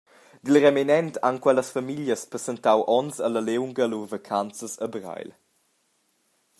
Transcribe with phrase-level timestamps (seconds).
[0.43, 5.29] Dil reminent han quellas famiglias passentau onns alla liunga lur vacanzas a Breil.